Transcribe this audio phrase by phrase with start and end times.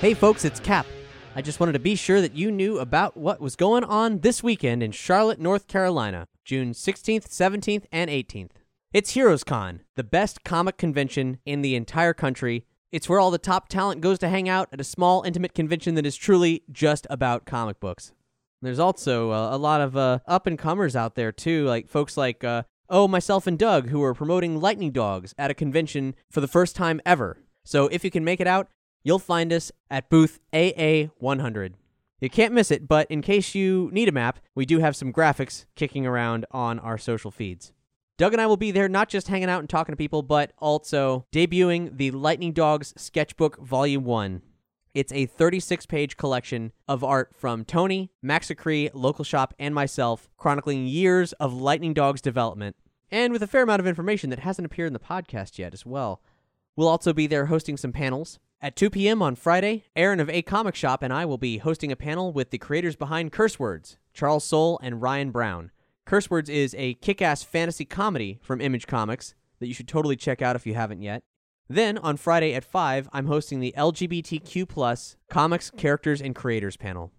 [0.00, 0.86] Hey folks, it's Cap.
[1.36, 4.42] I just wanted to be sure that you knew about what was going on this
[4.42, 8.52] weekend in Charlotte, North Carolina, June 16th, 17th, and 18th.
[8.94, 12.64] It's Heroes Con, the best comic convention in the entire country.
[12.90, 15.96] It's where all the top talent goes to hang out at a small, intimate convention
[15.96, 18.12] that is truly just about comic books.
[18.62, 22.16] There's also uh, a lot of uh, up and comers out there, too, like folks
[22.16, 26.40] like, uh, oh, myself and Doug, who are promoting Lightning Dogs at a convention for
[26.40, 27.36] the first time ever.
[27.66, 28.68] So if you can make it out,
[29.02, 31.74] you'll find us at booth AA100.
[32.20, 35.12] You can't miss it, but in case you need a map, we do have some
[35.12, 37.72] graphics kicking around on our social feeds.
[38.18, 40.52] Doug and I will be there not just hanging out and talking to people, but
[40.58, 44.42] also debuting the Lightning Dogs Sketchbook Volume 1.
[44.92, 50.86] It's a 36 page collection of art from Tony, Maxicree, Local Shop, and myself, chronicling
[50.86, 52.76] years of Lightning Dogs development,
[53.10, 55.86] and with a fair amount of information that hasn't appeared in the podcast yet as
[55.86, 56.20] well.
[56.76, 59.22] We'll also be there hosting some panels, at 2 p.m.
[59.22, 62.50] on Friday, Aaron of A Comic Shop and I will be hosting a panel with
[62.50, 65.70] the creators behind Curse Words, Charles Soule and Ryan Browne.
[66.04, 70.16] Curse Words is a kick ass fantasy comedy from Image Comics that you should totally
[70.16, 71.22] check out if you haven't yet.
[71.68, 77.12] Then, on Friday at 5, I'm hosting the LGBTQ Comics Characters and Creators panel.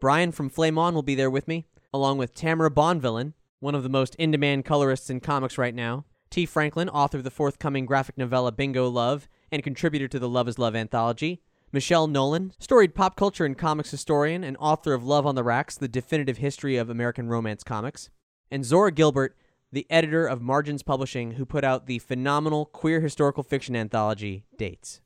[0.00, 3.82] Brian from Flame On will be there with me, along with Tamara Bonvillain, one of
[3.82, 7.86] the most in demand colorists in comics right now, Tee Franklin, author of the forthcoming
[7.86, 11.40] graphic novella Bingo Love, and contributor to the Love is Love anthology.
[11.70, 15.76] Michelle Nolan, storied pop culture and comics historian and author of Love on the Racks,
[15.76, 18.08] the definitive history of American romance comics.
[18.50, 19.36] And Zora Gilbert,
[19.70, 25.02] the editor of Margins Publishing, who put out the phenomenal queer historical fiction anthology Dates.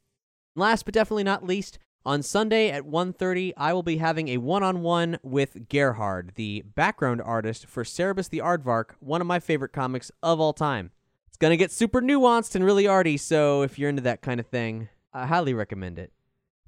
[0.55, 5.19] Last but definitely not least, on Sunday at 1:30, I will be having a one-on-one
[5.23, 10.39] with Gerhard, the background artist for Cerebus the Aardvark, one of my favorite comics of
[10.39, 10.93] all time
[11.39, 14.89] gonna get super nuanced and really arty, so if you're into that kind of thing,
[15.13, 16.13] I highly recommend it.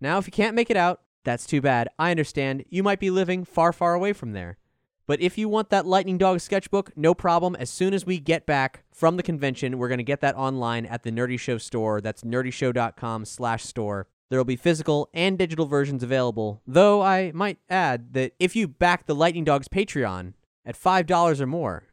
[0.00, 1.88] Now, if you can't make it out, that's too bad.
[1.98, 2.64] I understand.
[2.68, 4.58] You might be living far, far away from there.
[5.06, 7.54] But if you want that Lightning Dog sketchbook, no problem.
[7.56, 10.86] As soon as we get back from the convention, we're going to get that online
[10.86, 12.00] at the Nerdy Show store.
[12.00, 14.06] That's nerdyshow.com slash store.
[14.30, 18.66] There will be physical and digital versions available, though I might add that if you
[18.66, 20.32] back the Lightning Dogs Patreon
[20.64, 21.84] at $5 or more,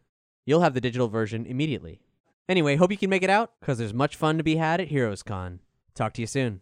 [0.46, 2.00] you'll have the digital version immediately.
[2.50, 4.88] Anyway, hope you can make it out because there's much fun to be had at
[4.90, 5.60] Heroes Con.
[5.96, 6.62] Talk to you soon.